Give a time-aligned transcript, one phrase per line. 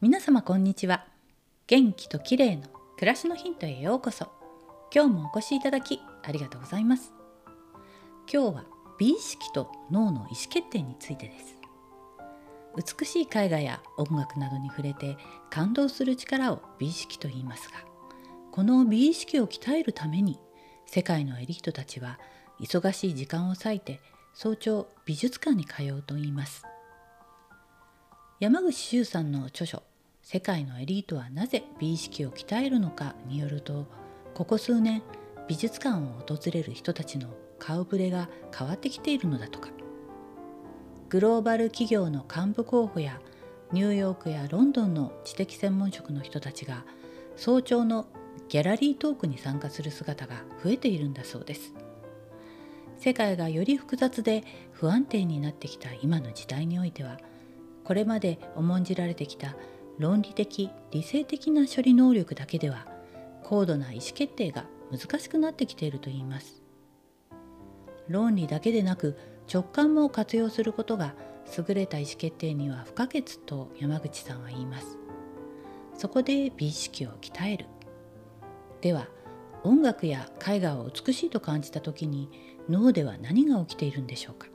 [0.00, 1.06] 皆様こんにちは。
[1.66, 2.68] 元気と綺麗の
[2.98, 4.28] 暮らしのヒントへようこそ。
[4.94, 7.12] 今日もお越しいただきありがとうございます。
[8.32, 8.64] 今日は
[9.00, 11.56] 美意識と脳の意思決定についてです。
[12.76, 15.16] 美しい絵画や音楽などに触れて
[15.50, 17.78] 感動する力を美意識と言いますが
[18.52, 20.38] この美意識を鍛えるために
[20.86, 22.20] 世界のエリートたちは
[22.60, 24.00] 忙しい時間を割いて
[24.32, 26.62] 早朝美術館に通うと言います。
[28.40, 29.82] 山口周さんの著書
[30.30, 33.86] 「世界のエリートはなぜ美意識を鍛えるのか」によると
[34.34, 35.02] ここ数年
[35.48, 39.70] 美術館を訪れる人たちの顔ぶれが変わってきているのだとか。
[41.08, 43.22] グローバル企業の幹部候補や
[43.72, 46.84] ニューヨークやロンドンの知的専門職の人たちが
[47.36, 48.06] 早朝の
[48.50, 51.72] ギャラリートークに参加する姿が増えているんだそうです。
[52.98, 57.18] 世界がより複雑で不安定になってきた今の時代においては
[57.82, 59.56] これまで重んじられてきた
[59.98, 62.86] 論理的理性的な処理能力だけでは
[63.42, 66.62] 高度な意思決定が難しくなってきているといいます。
[68.08, 69.18] 論理だけでなく
[69.52, 71.14] 直感も活用することが
[71.56, 74.98] 優れた意思決定には不可欠と山口さんは言います。
[75.94, 77.66] そこで美意識を鍛える。
[78.80, 79.08] では
[79.64, 82.30] 音楽や絵画を美しいと感じた時に
[82.68, 84.46] 脳では何が起きているんでしょうか。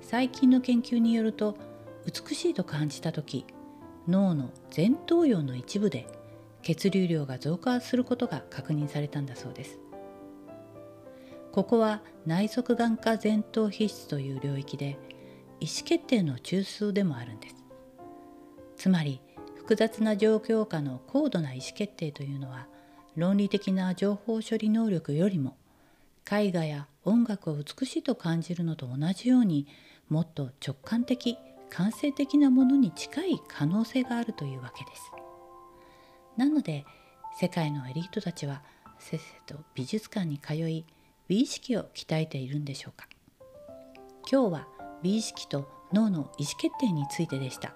[0.00, 1.56] 最近の研究によると
[2.04, 3.44] 美しいと感じた時
[4.08, 6.06] 脳の前頭葉の一部で
[6.62, 9.78] 血流量が増加することが確認されたんだそうです。
[11.52, 14.98] ここは内側眼科前頭皮質という領域で
[15.58, 17.56] 意思決定の中枢でもあるんです。
[18.76, 19.20] つまり
[19.56, 22.66] 複雑な状況下の高度な意思決定というのは
[23.16, 25.56] 論理的な情報処理能力よりも
[26.30, 29.66] 絵画や音楽を美しいと感じるのと同じように
[30.08, 31.38] もっと直感的
[31.70, 35.12] 感性的なものに近い可能性があるというわけです。
[36.36, 36.84] なので
[37.38, 38.62] 世界のエリートたちは
[38.98, 40.84] せっせと美術館に通い
[41.28, 43.06] 美意識を鍛えているんでしょうか。
[44.30, 44.68] 今日は
[45.02, 47.74] 美意識と脳の意思決定についてでした。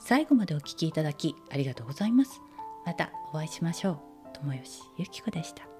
[0.00, 2.40] 最後までお聴きいただきありがとうございます。
[2.84, 3.98] またお会いしましょう。
[4.34, 5.73] 友吉ゆき子でした。